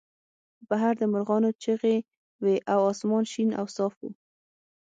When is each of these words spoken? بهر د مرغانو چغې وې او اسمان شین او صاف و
بهر 0.69 0.93
د 0.99 1.03
مرغانو 1.13 1.49
چغې 1.63 1.97
وې 2.43 2.55
او 2.73 2.79
اسمان 2.91 3.23
شین 3.31 3.49
او 3.59 3.65
صاف 3.75 3.93
و 4.01 4.09